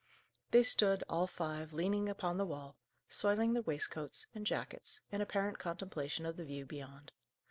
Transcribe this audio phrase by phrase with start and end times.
[0.49, 2.75] They stood, all five, leaning upon the wall,
[3.07, 7.11] soiling their waistcoats and jackets, in apparent contemplation of the view beyond.